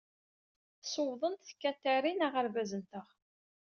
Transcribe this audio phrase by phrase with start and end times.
[0.91, 3.07] Sewḍent tkatarin aɣerbaz-nteɣ.